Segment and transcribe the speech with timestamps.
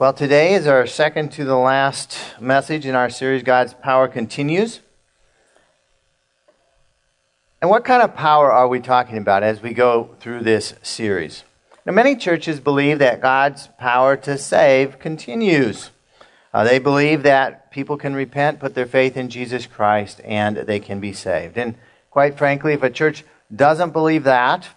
[0.00, 4.78] Well, today is our second to the last message in our series, God's Power Continues.
[7.60, 11.42] And what kind of power are we talking about as we go through this series?
[11.84, 15.90] Now, many churches believe that God's power to save continues.
[16.54, 20.78] Uh, they believe that people can repent, put their faith in Jesus Christ, and they
[20.78, 21.58] can be saved.
[21.58, 21.74] And
[22.08, 24.68] quite frankly, if a church doesn't believe that,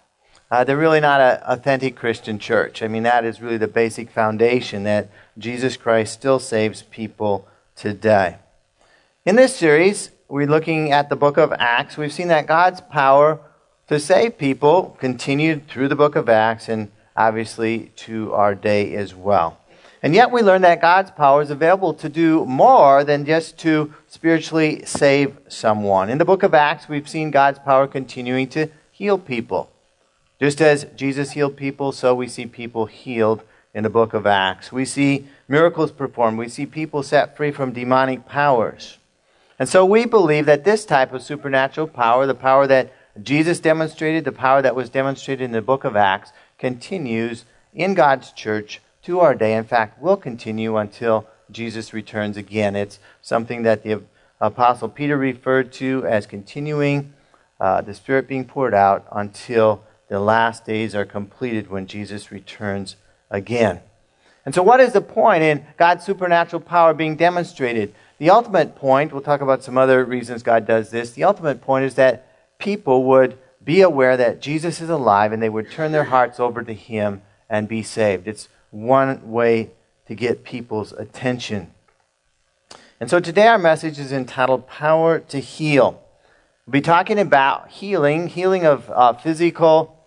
[0.52, 2.84] uh, they're really not an authentic Christian church.
[2.84, 7.48] I mean, that is really the basic foundation that Jesus Christ still saves people
[7.78, 8.36] today.
[9.26, 11.96] In this series, we're looking at the book of Acts.
[11.96, 13.40] We've seen that God's power
[13.88, 19.16] to save people continued through the book of Acts and obviously to our day as
[19.16, 19.58] well.
[20.04, 23.94] And yet we learn that God's power is available to do more than just to
[24.08, 26.10] spiritually save someone.
[26.10, 29.70] In the book of Acts, we've seen God's power continuing to heal people.
[30.42, 33.44] Just as Jesus healed people, so we see people healed
[33.76, 34.72] in the book of Acts.
[34.72, 36.40] We see miracles performed.
[36.40, 38.98] We see people set free from demonic powers.
[39.60, 44.26] And so we believe that this type of supernatural power, the power that Jesus demonstrated,
[44.26, 47.46] the power that was demonstrated in the book of Acts, continues
[47.76, 49.54] in God's church to our day.
[49.54, 52.76] In fact, will continue until Jesus returns again.
[52.76, 54.02] It's something that the
[54.40, 57.14] Apostle Peter referred to as continuing,
[57.60, 62.98] uh, the Spirit being poured out until the last days are completed when Jesus returns
[63.30, 63.80] again.
[64.46, 67.96] And so, what is the point in God's supernatural power being demonstrated?
[68.18, 71.12] The ultimate point, we'll talk about some other reasons God does this.
[71.12, 72.28] The ultimate point is that
[72.60, 76.62] people would be aware that Jesus is alive and they would turn their hearts over
[76.62, 78.28] to Him and be saved.
[78.28, 79.70] It's one way
[80.08, 81.72] to get people's attention.
[83.00, 86.04] And so today our message is entitled Power to Heal.
[86.66, 90.00] We'll be talking about healing, healing of uh, physical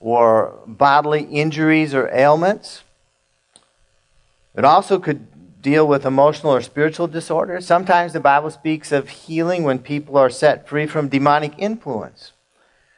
[0.00, 2.82] or bodily injuries or ailments.
[4.56, 5.26] It also could
[5.62, 7.66] deal with emotional or spiritual disorders.
[7.66, 12.32] Sometimes the Bible speaks of healing when people are set free from demonic influence.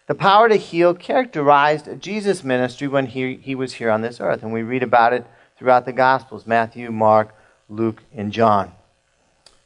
[0.06, 4.42] The power to heal characterized Jesus' ministry when he, he was here on this earth,
[4.42, 5.26] and we read about it
[5.58, 7.34] throughout the Gospels Matthew, Mark,
[7.68, 8.72] Luke, and John.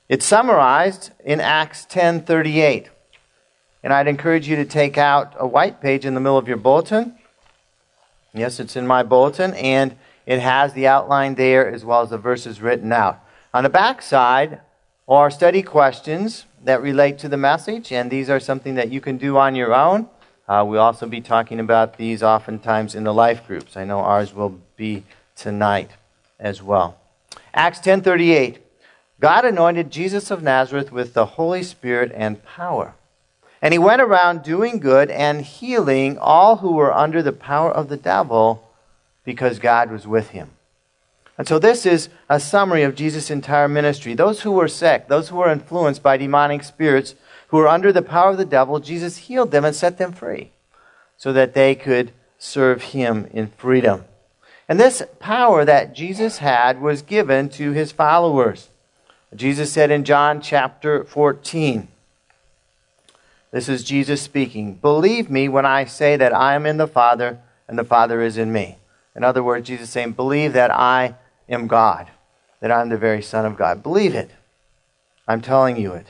[0.09, 2.89] It's summarized in Acts 10:38.
[3.83, 6.57] And I'd encourage you to take out a white page in the middle of your
[6.57, 7.16] bulletin
[8.37, 12.19] Yes, it's in my bulletin, and it has the outline there as well as the
[12.19, 13.19] verses written out.
[13.55, 14.61] On the back side
[15.09, 19.17] are study questions that relate to the message, and these are something that you can
[19.17, 20.09] do on your own.
[20.47, 23.77] Uh, we'll also be talking about these oftentimes in the life groups.
[23.77, 25.05] I know ours will be
[25.35, 25.93] tonight
[26.39, 26.99] as well.
[27.55, 28.59] Acts 10:38.
[29.19, 32.95] God anointed Jesus of Nazareth with the Holy Spirit and power
[33.67, 37.89] and he went around doing good and healing all who were under the power of
[37.89, 38.71] the devil
[39.25, 40.53] because God was with him.
[41.37, 44.15] And so, this is a summary of Jesus' entire ministry.
[44.15, 47.17] Those who were sick, those who were influenced by demonic spirits,
[47.49, 50.53] who were under the power of the devil, Jesus healed them and set them free
[51.17, 54.05] so that they could serve him in freedom.
[54.69, 58.69] And this power that Jesus had was given to his followers.
[59.35, 61.89] Jesus said in John chapter 14,
[63.53, 64.75] this is Jesus speaking.
[64.75, 68.37] Believe me when I say that I am in the Father and the Father is
[68.37, 68.79] in me.
[69.15, 71.15] In other words, Jesus saying, Believe that I
[71.49, 72.11] am God,
[72.61, 73.83] that I'm the very Son of God.
[73.83, 74.31] Believe it.
[75.27, 76.07] I'm telling you it.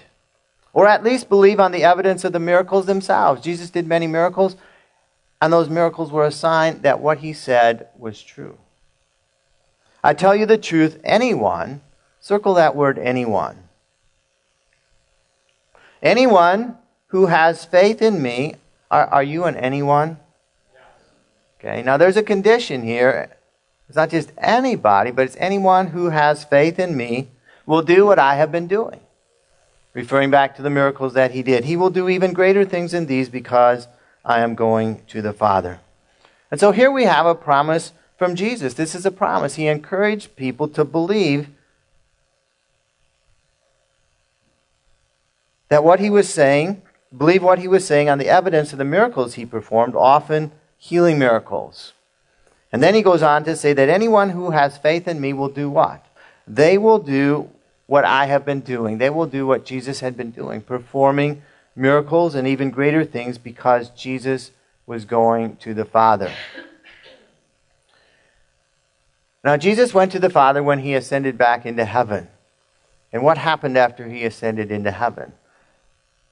[0.72, 3.40] Or at least believe on the evidence of the miracles themselves.
[3.40, 4.56] Jesus did many miracles,
[5.40, 8.58] and those miracles were a sign that what he said was true.
[10.02, 11.80] I tell you the truth, anyone,
[12.20, 13.68] circle that word anyone.
[16.02, 16.76] Anyone
[17.08, 18.56] who has faith in me.
[18.90, 20.18] Are, are you an anyone?
[21.58, 23.30] Okay, now there's a condition here.
[23.88, 27.28] It's not just anybody, but it's anyone who has faith in me
[27.64, 29.00] will do what I have been doing.
[29.94, 31.64] Referring back to the miracles that he did.
[31.64, 33.88] He will do even greater things than these because
[34.24, 35.80] I am going to the Father.
[36.50, 38.74] And so here we have a promise from Jesus.
[38.74, 39.54] This is a promise.
[39.54, 41.48] He encouraged people to believe
[45.68, 46.82] that what he was saying
[47.16, 51.18] believe what he was saying on the evidence of the miracles he performed, often healing
[51.18, 51.92] miracles.
[52.72, 55.48] And then he goes on to say that anyone who has faith in me will
[55.48, 56.04] do what?
[56.46, 57.50] They will do
[57.86, 58.98] what I have been doing.
[58.98, 61.42] They will do what Jesus had been doing, performing
[61.74, 64.50] miracles and even greater things because Jesus
[64.86, 66.32] was going to the Father.
[69.44, 72.28] Now, Jesus went to the Father when he ascended back into heaven.
[73.12, 75.32] And what happened after he ascended into heaven?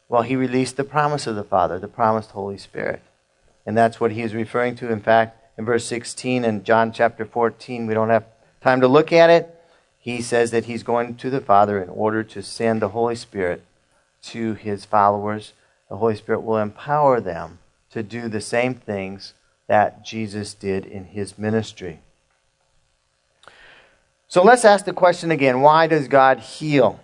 [0.09, 3.03] Well, he released the promise of the Father, the promised Holy Spirit.
[3.67, 4.93] And that's what he is referring to.
[4.93, 8.27] In fact, in verse 16 and John chapter 14, we don't have
[8.61, 9.55] time to look at it,
[9.99, 13.63] he says that he's going to the Father in order to send the Holy Spirit
[14.23, 15.53] to his followers.
[15.89, 17.59] The Holy Spirit will empower them
[17.91, 19.35] to do the same things
[19.67, 22.01] that Jesus did in his ministry.
[24.29, 27.01] So let's ask the question again why does God heal?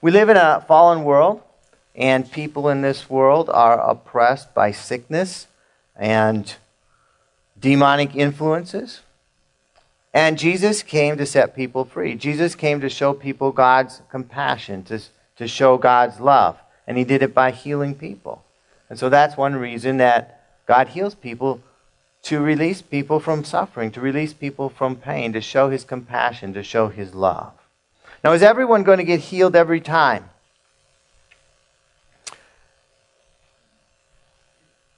[0.00, 1.42] We live in a fallen world,
[1.98, 5.48] and people in this world are oppressed by sickness
[5.96, 6.54] and
[7.58, 9.00] demonic influences.
[10.14, 12.14] And Jesus came to set people free.
[12.14, 15.00] Jesus came to show people God's compassion, to,
[15.36, 16.56] to show God's love.
[16.86, 18.44] And he did it by healing people.
[18.88, 21.60] And so that's one reason that God heals people
[22.22, 26.62] to release people from suffering, to release people from pain, to show his compassion, to
[26.62, 27.52] show his love.
[28.22, 30.30] Now, is everyone going to get healed every time?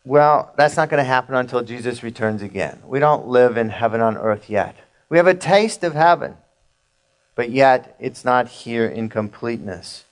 [0.05, 2.81] Well, that's not going to happen until Jesus returns again.
[2.87, 4.77] We don't live in heaven on earth yet.
[5.11, 6.37] We have a taste of heaven,
[7.35, 10.05] but yet it's not here in completeness.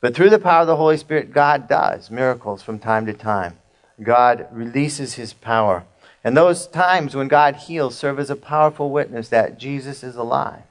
[0.00, 3.58] But through the power of the Holy Spirit, God does miracles from time to time.
[4.02, 5.84] God releases his power.
[6.24, 10.62] And those times when God heals serve as a powerful witness that Jesus is alive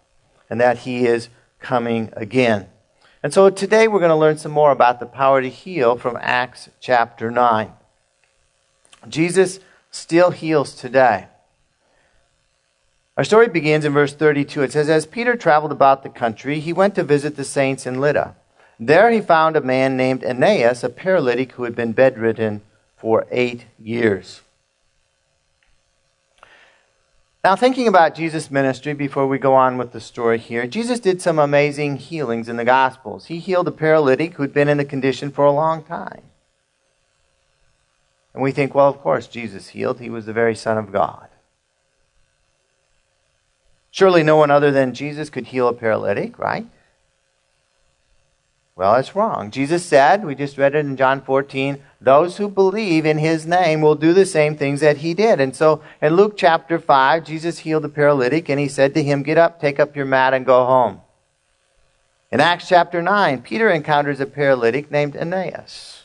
[0.49, 1.29] and that he is
[1.59, 2.67] coming again.
[3.21, 6.17] And so today we're going to learn some more about the power to heal from
[6.19, 7.73] Acts chapter 9.
[9.07, 9.59] Jesus
[9.91, 11.27] still heals today.
[13.17, 14.63] Our story begins in verse 32.
[14.63, 17.99] It says, As Peter traveled about the country, he went to visit the saints in
[17.99, 18.35] Lydda.
[18.79, 22.61] There he found a man named Aeneas, a paralytic who had been bedridden
[22.95, 24.41] for eight years.
[27.43, 31.21] Now, thinking about Jesus' ministry before we go on with the story here, Jesus did
[31.21, 33.25] some amazing healings in the Gospels.
[33.25, 36.21] He healed a paralytic who'd been in the condition for a long time.
[38.33, 39.99] And we think, well, of course, Jesus healed.
[39.99, 41.27] He was the very Son of God.
[43.91, 46.67] Surely no one other than Jesus could heal a paralytic, right?
[48.79, 49.51] Well, it's wrong.
[49.51, 53.81] Jesus said, we just read it in John 14, those who believe in his name
[53.81, 55.41] will do the same things that he did.
[55.41, 59.21] And so in Luke chapter 5, Jesus healed the paralytic and he said to him,
[59.21, 61.01] Get up, take up your mat, and go home.
[62.31, 65.98] In Acts chapter 9, Peter encounters a paralytic named Aeneas,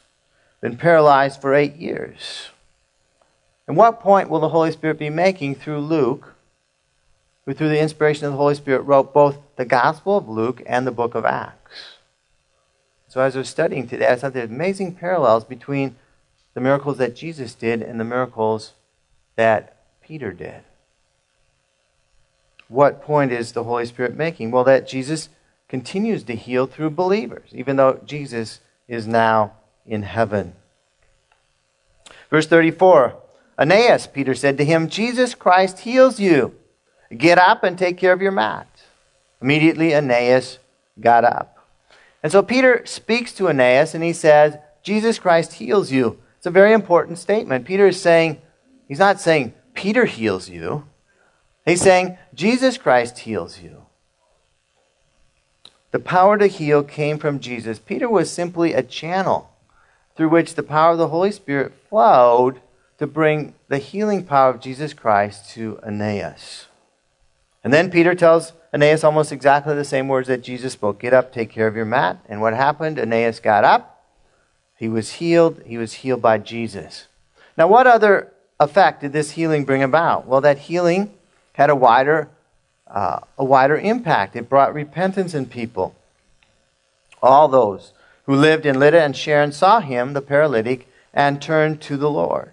[0.65, 2.49] been paralyzed for eight years.
[3.69, 6.33] And what point will the Holy Spirit be making through Luke,
[7.45, 10.87] who through the inspiration of the Holy Spirit wrote both the Gospel of Luke and
[10.87, 11.99] the book of Acts?
[13.09, 15.97] So as I was studying today, I saw the amazing parallels between
[16.55, 18.73] the miracles that Jesus did and the miracles
[19.37, 20.63] that Peter did.
[22.69, 24.51] What point is the Holy Spirit making?
[24.51, 25.29] Well, that Jesus
[25.69, 29.53] continues to heal through believers, even though Jesus is now
[29.87, 30.55] in heaven.
[32.31, 33.17] Verse 34
[33.59, 36.55] Aeneas, Peter said to him, Jesus Christ heals you.
[37.17, 38.67] Get up and take care of your mat.
[39.41, 40.59] Immediately, Aeneas
[41.01, 41.59] got up.
[42.23, 46.19] And so Peter speaks to Aeneas and he says, Jesus Christ heals you.
[46.39, 47.67] It's a very important statement.
[47.67, 48.41] Peter is saying,
[48.89, 50.85] he's not saying Peter heals you.
[51.65, 53.87] He's saying Jesus Christ heals you.
[55.93, 57.79] The power to heal came from Jesus.
[57.79, 59.54] Peter was simply a channel
[60.17, 62.61] through which the power of the Holy Spirit flowed
[62.99, 66.67] to bring the healing power of Jesus Christ to Aeneas.
[67.63, 71.33] And then Peter tells Aeneas almost exactly the same words that Jesus spoke Get up,
[71.33, 72.19] take care of your mat.
[72.29, 72.99] And what happened?
[72.99, 74.05] Aeneas got up.
[74.77, 75.63] He was healed.
[75.65, 77.07] He was healed by Jesus.
[77.57, 80.27] Now, what other effect did this healing bring about?
[80.27, 81.15] Well, that healing
[81.55, 82.29] had a wider,
[82.89, 84.37] uh, a wider impact.
[84.37, 85.95] It brought repentance in people.
[87.23, 87.93] All those
[88.27, 92.53] who lived in Lydda and Sharon saw him, the paralytic, and turned to the Lord.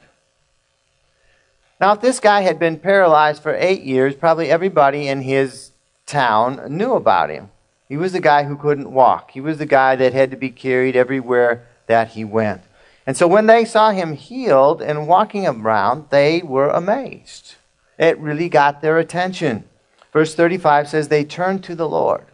[1.80, 5.72] Now, if this guy had been paralyzed for eight years, probably everybody in his
[6.06, 7.50] town knew about him.
[7.90, 10.50] He was the guy who couldn't walk, he was the guy that had to be
[10.50, 12.62] carried everywhere that he went.
[13.08, 17.56] And so when they saw him healed and walking around, they were amazed.
[17.98, 19.66] It really got their attention.
[20.14, 22.26] Verse 35 says, They turned to the Lord.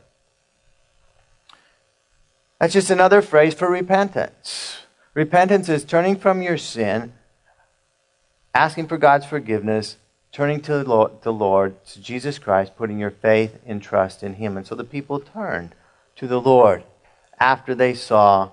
[2.60, 4.80] That's just another phrase for repentance.
[5.14, 7.14] Repentance is turning from your sin
[8.54, 9.98] asking for God's forgiveness,
[10.32, 14.58] turning to the Lord, to Jesus Christ, putting your faith and trust in Him.
[14.58, 15.76] And so the people turned
[16.16, 16.84] to the Lord
[17.40, 18.50] after they saw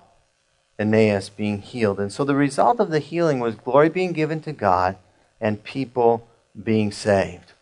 [0.79, 1.99] Aeneas being healed.
[1.99, 4.97] And so the result of the healing was glory being given to God
[5.41, 6.27] and people
[6.61, 7.53] being saved.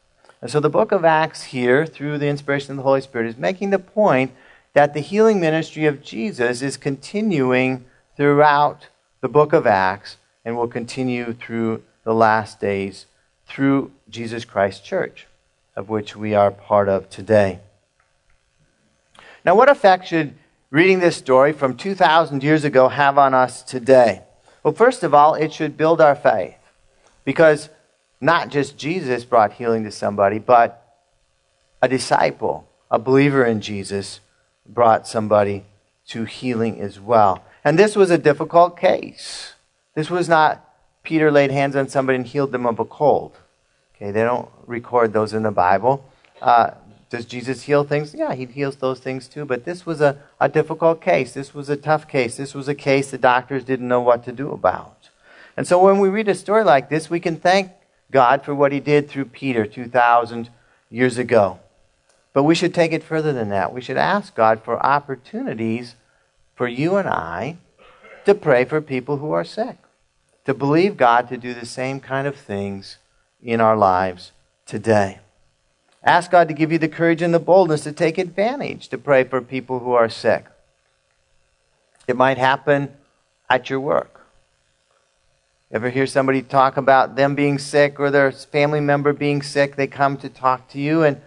[0.42, 3.38] And so the book of Acts here, through the inspiration of the Holy Spirit, is
[3.38, 4.32] making the point
[4.74, 7.86] that the healing ministry of Jesus is continuing
[8.18, 8.88] throughout
[9.22, 13.06] the book of Acts and will continue through the last days
[13.46, 15.28] through Jesus Christ Church.
[15.76, 17.60] of which we are part of today.
[19.46, 20.34] Now, what effect should
[20.70, 24.22] reading this story from 2,000 years ago have on us today?
[24.64, 26.56] Well, first of all, it should build our faith.
[27.26, 27.70] Because
[28.22, 30.80] not just Jesus brought healing to somebody, but
[31.82, 34.20] a disciple, a believer in Jesus,
[34.68, 35.66] brought somebody
[36.08, 37.44] to healing as well.
[37.64, 39.54] And this was a difficult case.
[39.96, 40.68] This was not
[41.04, 43.38] Peter laid hands on somebody and healed them of a cold.
[43.96, 46.10] Okay, they don't record those in the Bible.
[46.42, 46.72] Uh,
[47.10, 48.16] does Jesus heal things?
[48.16, 49.46] Yeah, he heals those things too.
[49.46, 51.34] But this was a, a difficult case.
[51.34, 52.38] This was a tough case.
[52.38, 55.10] This was a case the doctors didn't know what to do about.
[55.56, 57.72] And so when we read a story like this, we can thank
[58.10, 60.50] God for what he did through Peter 2,000
[60.90, 61.60] years ago.
[62.34, 63.74] But we should take it further than that.
[63.74, 65.96] We should ask God for opportunities
[66.56, 67.58] for you and I
[68.26, 69.78] to pray for people who are sick,
[70.46, 72.98] to believe God to do the same kind of things
[73.42, 74.32] in our lives
[74.66, 75.20] today.
[76.04, 79.24] Ask God to give you the courage and the boldness to take advantage to pray
[79.24, 80.46] for people who are sick.
[82.08, 82.94] It might happen
[83.50, 84.22] at your work.
[85.72, 89.76] Ever hear somebody talk about them being sick or their family member being sick?
[89.76, 91.22] They come to talk to you, and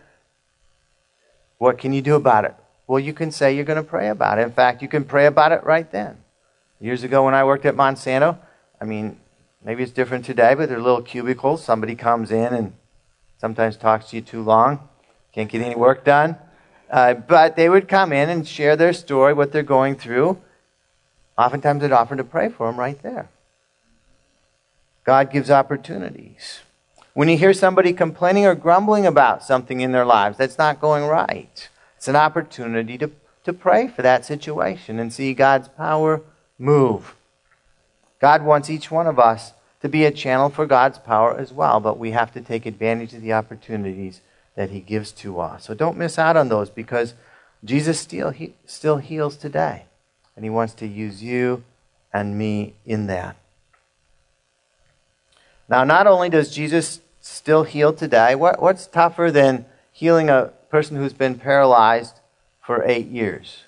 [1.59, 2.55] what can you do about it?
[2.87, 4.43] Well, you can say you're going to pray about it.
[4.43, 6.19] In fact, you can pray about it right then.
[6.81, 8.39] Years ago, when I worked at Monsanto,
[8.81, 9.19] I mean,
[9.65, 11.65] maybe it's different today, but they're little cubicles.
[11.65, 12.75] Somebody comes in and
[13.39, 14.89] sometimes talks to you too long,
[15.33, 16.37] can't get any work done.
[16.91, 20.41] Uh, but they would come in and share their story, what they're going through.
[21.37, 23.29] Oftentimes, they'd offer to pray for them right there.
[25.05, 26.61] God gives opportunities.
[27.17, 31.07] When you hear somebody complaining or grumbling about something in their lives that's not going
[31.07, 33.11] right, it's an opportunity to,
[33.45, 36.21] to pray for that situation and see God's power
[36.59, 37.15] move.
[38.21, 41.81] God wants each one of us to be a channel for God's power as well,
[41.81, 44.21] but we have to take advantage of the opportunities
[44.55, 45.65] that He gives to us.
[45.65, 47.15] So don't miss out on those because
[47.65, 49.87] Jesus still, he, still heals today,
[50.37, 51.65] and He wants to use you
[52.13, 53.37] and me in that.
[55.67, 58.35] Now, not only does Jesus still heal today.
[58.35, 62.21] What, what's tougher than healing a person who's been paralyzed
[62.65, 63.65] for eight years?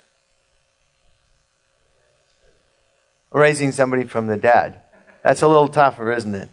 [3.31, 4.81] Raising somebody from the dead.
[5.23, 6.49] That's a little tougher, isn't it?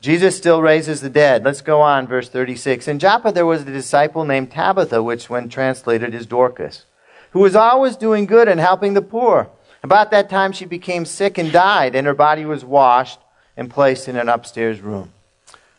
[0.00, 1.44] Jesus still raises the dead.
[1.44, 2.86] Let's go on, verse 36.
[2.86, 6.84] In Joppa there was a disciple named Tabitha, which, when translated, is Dorcas,
[7.32, 9.50] who was always doing good and helping the poor.
[9.82, 13.18] About that time she became sick and died, and her body was washed
[13.56, 15.12] and placed in an upstairs room.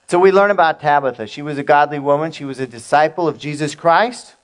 [0.07, 1.27] So we learn about Tabitha.
[1.27, 4.35] She was a godly woman, she was a disciple of Jesus Christ.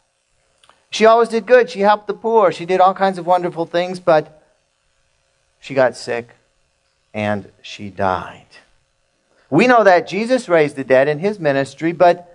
[0.89, 1.72] She always did good.
[1.72, 2.51] She helped the poor.
[2.51, 4.43] She did all kinds of wonderful things, but
[5.60, 6.36] she got sick
[7.13, 8.46] and she died.
[9.50, 12.29] We know that Jesus raised the dead in his ministry, but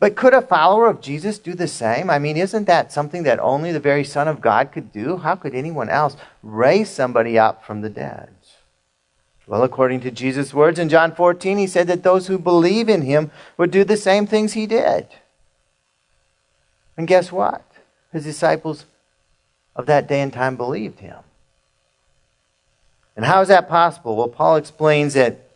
[0.00, 2.08] but could a follower of Jesus do the same?
[2.08, 5.18] I mean, isn't that something that only the very Son of God could do?
[5.18, 8.30] How could anyone else raise somebody up from the dead?
[9.50, 13.02] Well, according to Jesus' words in John 14, he said that those who believe in
[13.02, 15.08] him would do the same things he did.
[16.96, 17.64] And guess what?
[18.12, 18.84] His disciples
[19.74, 21.18] of that day and time believed him.
[23.16, 24.14] And how is that possible?
[24.14, 25.50] Well, Paul explains that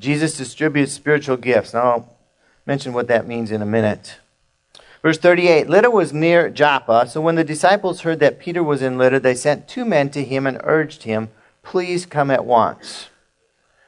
[0.00, 1.72] Jesus distributes spiritual gifts.
[1.72, 2.16] Now, I'll
[2.66, 4.18] mention what that means in a minute.
[5.02, 8.98] Verse 38 Lydda was near Joppa, so when the disciples heard that Peter was in
[8.98, 11.28] Lydda, they sent two men to him and urged him
[11.62, 13.08] Please come at once.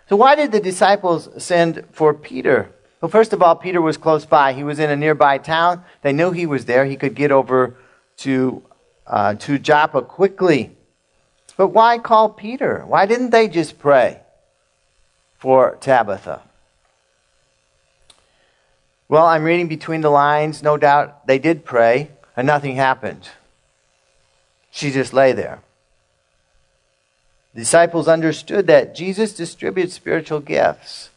[0.08, 2.70] So, why did the disciples send for Peter?
[3.00, 4.52] Well, first of all, Peter was close by.
[4.52, 5.84] He was in a nearby town.
[6.02, 6.84] They knew he was there.
[6.84, 7.74] He could get over
[8.18, 8.62] to,
[9.06, 10.76] uh, to Joppa quickly.
[11.56, 12.84] But why call Peter?
[12.86, 14.20] Why didn't they just pray
[15.38, 16.42] for Tabitha?
[19.08, 20.62] Well, I'm reading between the lines.
[20.62, 23.28] No doubt they did pray, and nothing happened.
[24.70, 25.60] She just lay there.
[27.54, 31.10] The disciples understood that Jesus distributes spiritual gifts.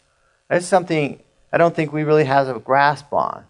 [0.50, 1.20] That's something
[1.52, 3.46] I don't think we really have a grasp on.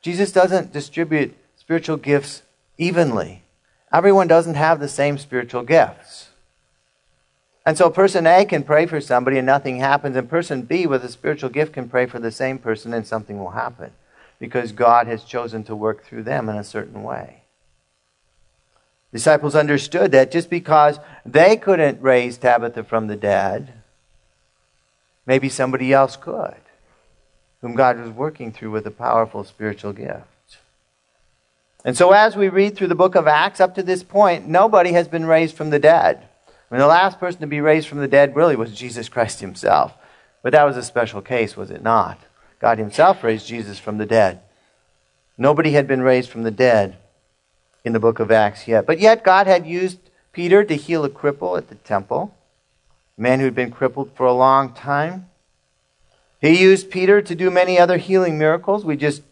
[0.00, 2.42] Jesus doesn't distribute spiritual gifts
[2.76, 3.42] evenly.
[3.92, 6.28] Everyone doesn't have the same spiritual gifts.
[7.66, 11.04] And so person A can pray for somebody and nothing happens, and person B with
[11.04, 13.90] a spiritual gift can pray for the same person and something will happen
[14.38, 17.42] because God has chosen to work through them in a certain way.
[19.12, 23.72] Disciples understood that just because they couldn't raise Tabitha from the dead,
[25.26, 26.60] maybe somebody else could,
[27.62, 30.24] whom God was working through with a powerful spiritual gift.
[31.84, 34.92] And so, as we read through the book of Acts, up to this point, nobody
[34.92, 36.28] has been raised from the dead.
[36.70, 39.40] I mean, the last person to be raised from the dead really was Jesus Christ
[39.40, 39.94] himself.
[40.42, 42.18] But that was a special case, was it not?
[42.58, 44.40] God himself raised Jesus from the dead.
[45.38, 46.96] Nobody had been raised from the dead
[47.88, 48.86] in the book of Acts yet.
[48.86, 49.98] But yet, God had used
[50.32, 52.36] Peter to heal a cripple at the temple,
[53.16, 55.28] a man who'd been crippled for a long time.
[56.40, 58.84] He used Peter to do many other healing miracles.
[58.84, 59.22] We just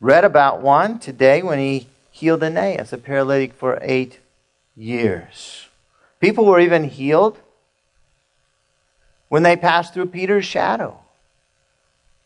[0.00, 4.18] read about one today when he healed Aeneas, a paralytic for eight
[4.76, 5.68] years.
[6.20, 7.38] People were even healed
[9.28, 10.98] when they passed through Peter's shadow.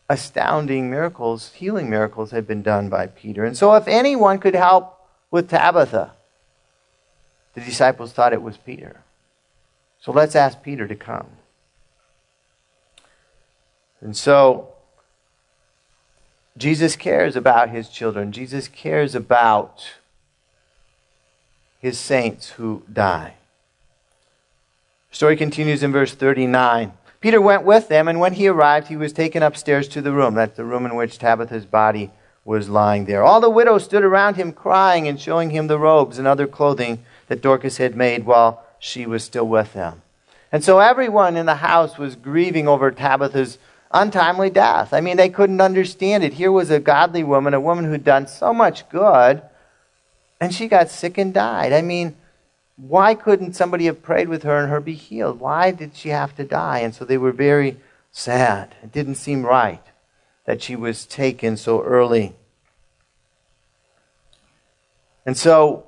[0.09, 3.45] Astounding miracles, healing miracles had been done by Peter.
[3.45, 4.98] And so, if anyone could help
[5.30, 6.12] with Tabitha,
[7.54, 9.02] the disciples thought it was Peter.
[10.00, 11.26] So, let's ask Peter to come.
[14.00, 14.68] And so,
[16.56, 18.32] Jesus cares about his children.
[18.32, 19.92] Jesus cares about
[21.80, 23.35] his saints who die.
[25.11, 26.92] The story continues in verse 39.
[27.20, 30.35] Peter went with them, and when he arrived, he was taken upstairs to the room.
[30.35, 32.11] That's the room in which Tabitha's body
[32.49, 33.23] was lying there.
[33.23, 37.05] All the widows stood around him, crying and showing him the robes and other clothing
[37.26, 40.00] that Dorcas had made while she was still with them.
[40.50, 43.59] And so everyone in the house was grieving over Tabitha's
[43.93, 44.95] untimely death.
[44.95, 46.33] I mean, they couldn't understand it.
[46.33, 49.43] Here was a godly woman, a woman who'd done so much good,
[50.40, 51.75] and she got sick and died.
[51.75, 52.17] I mean,
[52.78, 55.38] why couldn't somebody have prayed with her and her be healed?
[55.38, 56.78] Why did she have to die?
[56.78, 57.76] And so they were very
[58.11, 58.75] sad.
[58.83, 59.83] It didn't seem right
[60.47, 62.35] that she was taken so early.
[65.28, 65.85] And so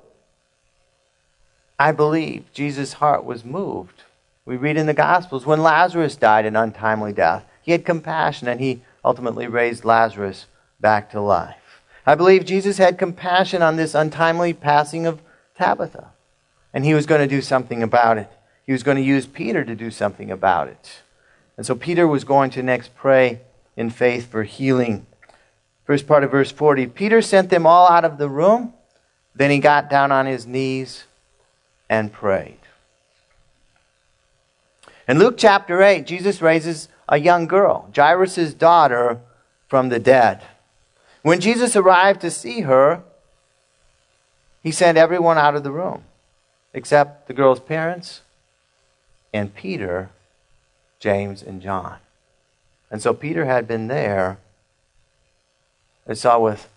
[1.79, 4.03] I believe Jesus' heart was moved.
[4.45, 8.59] We read in the Gospels when Lazarus died an untimely death, he had compassion and
[8.61, 10.45] he ultimately raised Lazarus
[10.79, 11.81] back to life.
[12.05, 15.23] I believe Jesus had compassion on this untimely passing of
[15.57, 16.11] Tabitha.
[16.71, 18.29] And he was going to do something about it.
[18.63, 21.01] He was going to use Peter to do something about it.
[21.57, 23.41] And so Peter was going to next pray
[23.75, 25.07] in faith for healing.
[25.83, 28.75] First part of verse 40 Peter sent them all out of the room.
[29.35, 31.05] Then he got down on his knees
[31.89, 32.57] and prayed.
[35.07, 39.19] In Luke chapter 8, Jesus raises a young girl, Jairus' daughter,
[39.67, 40.41] from the dead.
[41.21, 43.03] When Jesus arrived to see her,
[44.63, 46.03] he sent everyone out of the room
[46.73, 48.21] except the girl's parents
[49.33, 50.09] and Peter,
[50.99, 51.97] James, and John.
[52.89, 54.37] And so Peter had been there
[56.05, 56.69] and saw with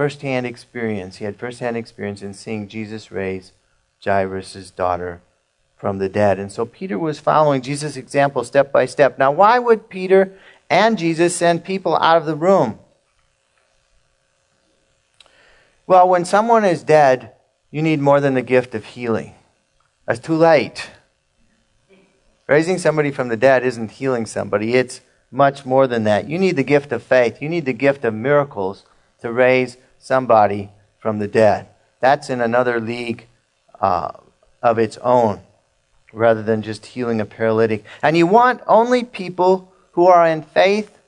[0.00, 3.52] firsthand experience, he had firsthand experience in seeing Jesus raise
[4.02, 5.20] Jairus' daughter
[5.76, 6.38] from the dead.
[6.38, 9.18] And so Peter was following Jesus' example step by step.
[9.18, 10.32] Now, why would Peter
[10.70, 12.78] and Jesus send people out of the room?
[15.86, 17.34] Well, when someone is dead,
[17.70, 19.34] you need more than the gift of healing.
[20.06, 20.88] That's too late.
[22.46, 26.26] Raising somebody from the dead isn't healing somebody, it's much more than that.
[26.26, 28.86] You need the gift of faith, you need the gift of miracles
[29.20, 31.68] to raise somebody from the dead.
[32.00, 33.26] That's in another league
[33.80, 34.12] uh,
[34.62, 35.40] of its own
[36.12, 37.84] rather than just healing a paralytic.
[38.02, 40.98] And you want only people who are in faith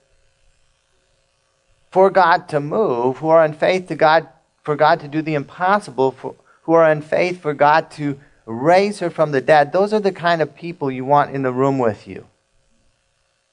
[1.90, 4.28] for God to move, who are in faith to God
[4.62, 9.00] for God to do the impossible for, who are in faith for God to raise
[9.00, 11.78] her from the dead, those are the kind of people you want in the room
[11.78, 12.26] with you.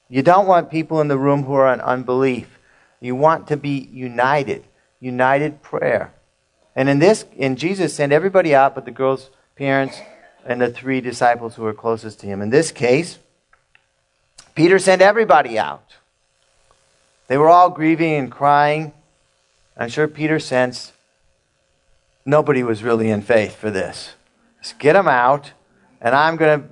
[0.08, 2.58] You don't want people in the room who are in unbelief.
[3.00, 4.64] You want to be united,
[5.00, 6.12] united prayer.
[6.76, 9.98] And in this, in Jesus sent everybody out but the girl's parents
[10.44, 12.40] and the three disciples who were closest to him.
[12.40, 13.18] In this case,
[14.54, 15.96] Peter sent everybody out.
[17.28, 18.92] They were all grieving and crying.
[19.76, 20.92] I'm sure Peter sensed
[22.24, 24.14] nobody was really in faith for this.
[24.62, 25.52] Just get them out,
[26.00, 26.68] and I'm going to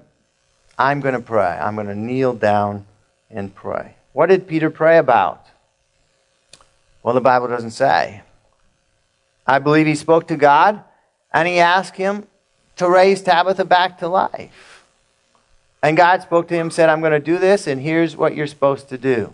[0.79, 1.59] I'm going to pray.
[1.61, 2.87] I'm going to kneel down
[3.31, 3.97] and pray.
[4.13, 5.45] What did Peter pray about?
[7.09, 8.21] Well, the Bible doesn't say.
[9.47, 10.85] I believe he spoke to God
[11.33, 12.27] and he asked him
[12.77, 14.85] to raise Tabitha back to life.
[15.83, 18.47] And God spoke to him, said, I'm going to do this, and here's what you're
[18.47, 19.33] supposed to do.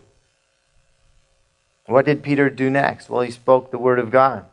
[1.87, 3.11] What did Peter do next?
[3.11, 4.45] Well, he spoke the word of God.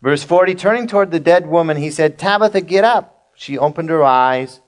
[0.00, 3.32] Verse 40 Turning toward the dead woman, he said, Tabitha, get up.
[3.34, 4.60] She opened her eyes,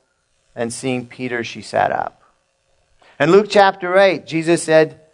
[0.57, 2.21] and seeing Peter, she sat up.
[3.21, 5.06] In Luke chapter 8, Jesus said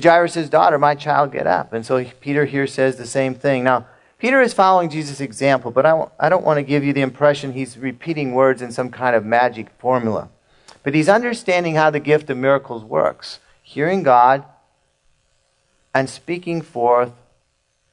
[0.00, 1.72] to Jairus' daughter, My child, get up.
[1.72, 3.64] And so Peter here says the same thing.
[3.64, 3.86] Now,
[4.18, 7.52] Peter is following Jesus' example, but I, I don't want to give you the impression
[7.52, 10.30] he's repeating words in some kind of magic formula.
[10.82, 14.44] But he's understanding how the gift of miracles works hearing God
[15.92, 17.12] and speaking forth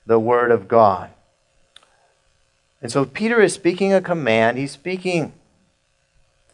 [0.05, 1.09] the word of God.
[2.81, 4.57] And so Peter is speaking a command.
[4.57, 5.33] He's speaking,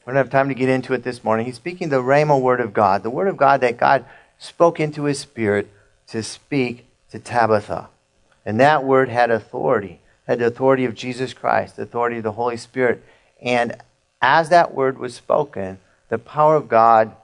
[0.06, 1.46] we don't have time to get into it this morning.
[1.46, 4.06] He's speaking the Rhema word of God, the word of God that God
[4.40, 5.70] spoke into his spirit
[6.08, 7.90] to speak to Tabitha.
[8.46, 12.32] And that word had authority, had the authority of Jesus Christ, the authority of the
[12.32, 13.04] Holy Spirit.
[13.42, 13.76] And
[14.22, 17.16] as that word was spoken, the power of God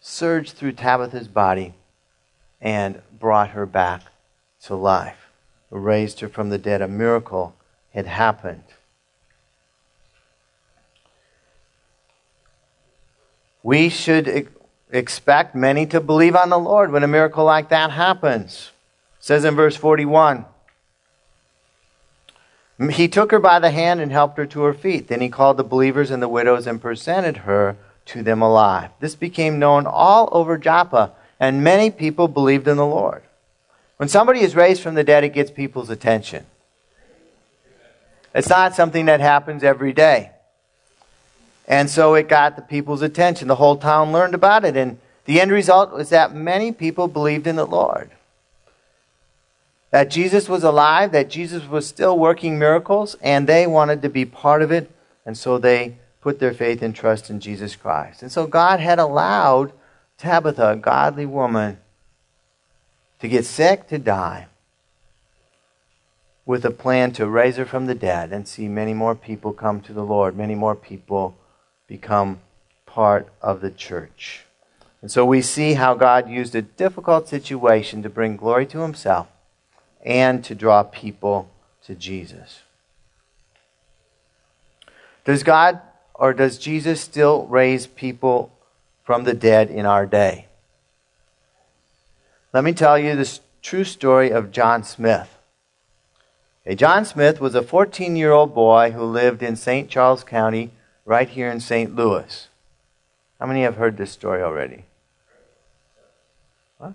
[0.00, 1.74] surged through Tabitha's body
[2.60, 4.02] and brought her back
[4.64, 5.28] to life,
[5.70, 6.82] raised her from the dead.
[6.82, 7.54] A miracle
[7.92, 8.64] had happened.
[13.62, 14.52] We should
[14.92, 18.70] expect many to believe on the Lord when a miracle like that happens.
[19.18, 20.44] It says in verse 41
[22.90, 25.08] He took her by the hand and helped her to her feet.
[25.08, 27.76] Then he called the believers and the widows and presented her
[28.06, 28.90] to them alive.
[29.00, 33.22] This became known all over Joppa, and many people believed in the Lord.
[33.96, 36.46] When somebody is raised from the dead, it gets people's attention.
[38.34, 40.30] It's not something that happens every day.
[41.68, 43.48] And so it got the people's attention.
[43.48, 44.76] The whole town learned about it.
[44.76, 48.10] And the end result was that many people believed in the Lord.
[49.90, 54.24] That Jesus was alive, that Jesus was still working miracles, and they wanted to be
[54.24, 54.90] part of it.
[55.24, 58.22] And so they put their faith and trust in Jesus Christ.
[58.22, 59.72] And so God had allowed
[60.18, 61.78] Tabitha, a godly woman,
[63.20, 64.46] to get sick, to die,
[66.46, 69.80] with a plan to raise her from the dead and see many more people come
[69.80, 71.36] to the Lord, many more people
[71.86, 72.40] become
[72.86, 74.44] part of the church.
[75.00, 79.26] And so we see how God used a difficult situation to bring glory to himself
[80.04, 81.50] and to draw people
[81.84, 82.60] to Jesus.
[85.24, 85.80] Does God
[86.14, 88.52] or does Jesus still raise people
[89.02, 90.46] from the dead in our day?
[92.52, 95.38] Let me tell you the true story of John Smith.
[96.64, 99.88] Okay, John Smith was a 14 year old boy who lived in St.
[99.88, 100.70] Charles County,
[101.04, 101.94] right here in St.
[101.94, 102.48] Louis.
[103.40, 104.84] How many have heard this story already?
[106.78, 106.94] What?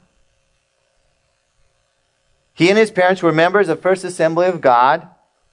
[2.53, 5.07] He and his parents were members of First Assembly of God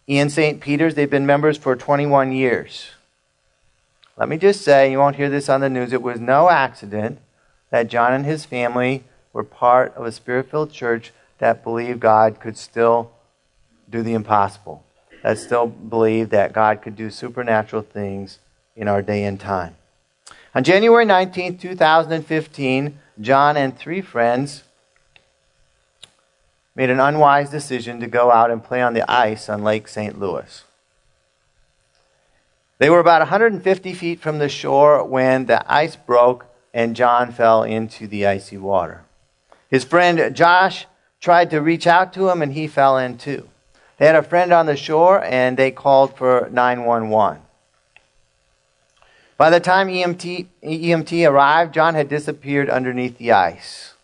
[0.07, 0.61] in St.
[0.61, 0.95] Peter's.
[0.95, 2.91] They've been members for 21 years.
[4.17, 7.19] Let me just say, you won't hear this on the news, it was no accident
[7.71, 12.39] that John and his family were part of a spirit filled church that believed God
[12.39, 13.11] could still
[13.91, 14.85] do the impossible,
[15.25, 18.39] that still believed that God could do supernatural things
[18.77, 19.77] in our day and time.
[20.55, 24.65] On January 19, 2015, John and three friends
[26.75, 30.19] made an unwise decision to go out and play on the ice on Lake St.
[30.19, 30.65] Louis.
[32.79, 37.63] They were about 150 feet from the shore when the ice broke and John fell
[37.63, 39.05] into the icy water.
[39.71, 40.87] His friend Josh
[41.21, 43.49] tried to reach out to him and he fell in too.
[43.99, 47.44] They had a friend on the shore and they called for 911.
[49.37, 53.95] By the time EMT, EMT arrived, John had disappeared underneath the ice.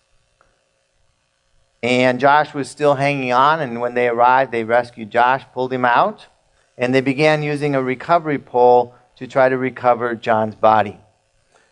[1.82, 5.84] And Josh was still hanging on, and when they arrived, they rescued Josh, pulled him
[5.84, 6.26] out,
[6.76, 10.98] and they began using a recovery pole to try to recover John's body.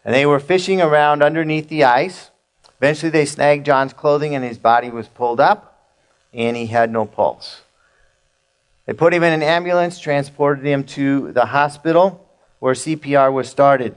[0.05, 2.31] And they were fishing around underneath the ice.
[2.79, 5.91] Eventually, they snagged John's clothing, and his body was pulled up,
[6.33, 7.63] and he had no pulse.
[8.87, 12.28] They put him in an ambulance, transported him to the hospital
[12.59, 13.97] where CPR was started.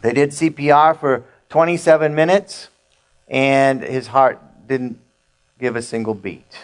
[0.00, 2.68] They did CPR for 27 minutes,
[3.28, 4.98] and his heart didn't
[5.58, 6.58] give a single beat.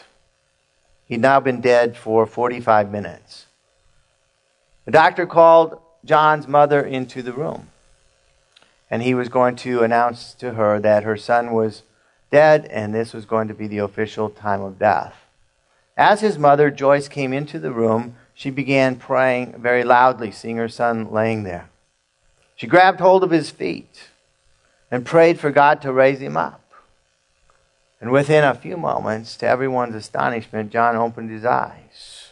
[1.07, 3.47] He'd now been dead for 45 minutes.
[4.85, 7.69] The doctor called John's mother into the room.
[8.91, 11.83] And he was going to announce to her that her son was
[12.31, 15.15] dead and this was going to be the official time of death.
[15.97, 20.69] As his mother, Joyce, came into the room, she began praying very loudly, seeing her
[20.69, 21.71] son laying there.
[22.55, 24.11] She grabbed hold of his feet
[24.93, 26.63] and prayed for God to raise him up.
[28.01, 32.29] And within a few moments, to everyone's astonishment, John opened his eyes.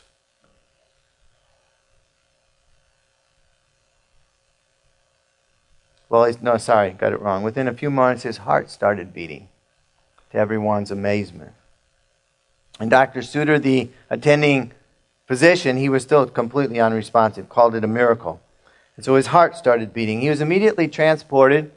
[6.08, 7.42] Well, he's no, sorry, got it wrong.
[7.42, 9.48] Within a few moments, his heart started beating,
[10.30, 11.54] to everyone's amazement.
[12.78, 13.22] And Dr.
[13.22, 14.70] Suter, the attending
[15.26, 18.40] physician, he was still completely unresponsive, called it a miracle.
[18.96, 20.20] And so his heart started beating.
[20.20, 21.70] He was immediately transported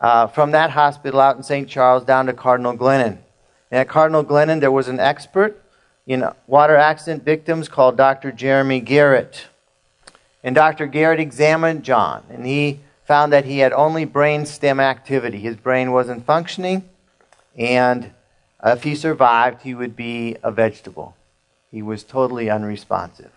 [0.00, 1.68] uh, from that hospital out in St.
[1.68, 3.18] Charles down to Cardinal Glennon.
[3.70, 5.62] And at Cardinal Glennon, there was an expert
[6.06, 8.32] in water accident victims called Dr.
[8.32, 9.46] Jeremy Garrett.
[10.42, 10.86] And Dr.
[10.86, 15.38] Garrett examined John, and he found that he had only brain stem activity.
[15.40, 16.88] His brain wasn't functioning,
[17.56, 18.12] and
[18.64, 21.16] if he survived, he would be a vegetable.
[21.70, 23.32] He was totally unresponsive.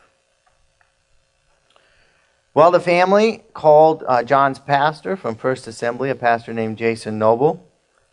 [2.54, 7.65] Well, the family called uh, John's pastor from First Assembly, a pastor named Jason Noble,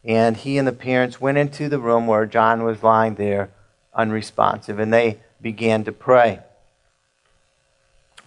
[0.04, 3.50] and he and the parents went into the room where John was lying there
[3.94, 6.38] unresponsive, and they began to pray.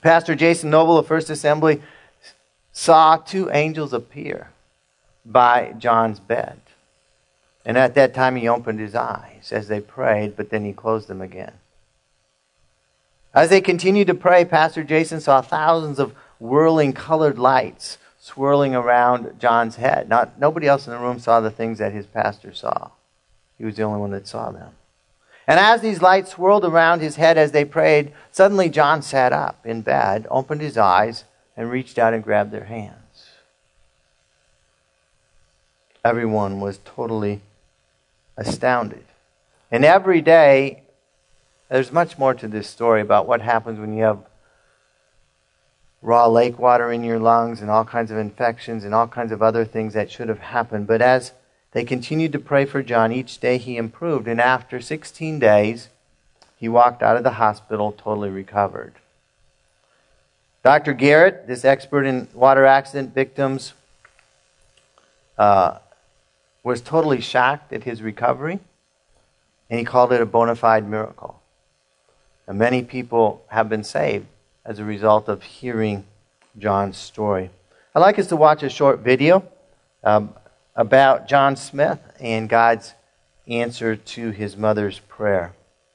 [0.02, 1.82] Pastor Jason Noble of First Assembly
[2.74, 4.50] saw two angels appear
[5.26, 6.60] by John's bed.
[7.64, 11.08] And at that time, he opened his eyes as they prayed, but then he closed
[11.08, 11.54] them again.
[13.34, 19.40] As they continued to pray, Pastor Jason saw thousands of whirling colored lights swirling around
[19.40, 20.10] John's head.
[20.10, 22.92] Not, nobody else in the room saw the things that his pastor saw.
[23.58, 24.74] He was the only one that saw them.
[25.48, 29.66] And as these lights swirled around his head as they prayed, suddenly John sat up
[29.66, 31.24] in bed, opened his eyes,
[31.58, 32.96] and reached out and grabbed their hands.
[36.04, 37.42] Everyone was totally
[38.38, 39.06] astounded.
[39.72, 40.84] And every day,
[41.72, 44.20] there's much more to this story about what happens when you have
[46.02, 49.42] raw lake water in your lungs and all kinds of infections and all kinds of
[49.42, 50.86] other things that should have happened.
[50.86, 51.32] But as
[51.72, 54.28] they continued to pray for John, each day he improved.
[54.28, 55.88] And after 16 days,
[56.58, 58.96] he walked out of the hospital totally recovered.
[60.64, 60.92] Dr.
[60.92, 63.74] Garrett, this expert in water accident victims,
[65.38, 65.78] uh,
[66.64, 68.60] was totally shocked at his recovery,
[69.70, 71.41] and he called it a bona fide miracle.
[72.52, 74.26] And many people have been saved
[74.66, 76.04] as a result of hearing
[76.60, 77.50] John's story.
[77.96, 79.48] I'd like us to watch a short video
[80.04, 80.34] um,
[80.76, 82.94] about John Smith and God's
[83.48, 85.54] answer to his mother's prayer.